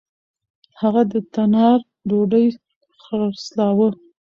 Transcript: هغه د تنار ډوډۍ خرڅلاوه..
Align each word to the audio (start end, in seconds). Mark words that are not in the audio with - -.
هغه 0.79 1.01
د 1.11 1.13
تنار 1.33 1.79
ډوډۍ 2.09 2.45
خرڅلاوه.. 3.03 3.89